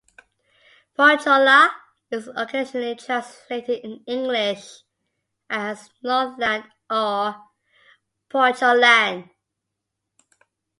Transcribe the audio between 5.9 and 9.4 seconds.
"Northland" or "Pohjoland".